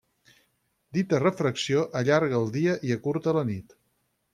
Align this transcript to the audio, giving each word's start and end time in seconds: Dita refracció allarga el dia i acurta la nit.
Dita 0.99 1.19
refracció 1.25 1.85
allarga 2.03 2.41
el 2.41 2.51
dia 2.59 2.77
i 2.91 2.99
acurta 3.01 3.41
la 3.41 3.49
nit. 3.53 3.83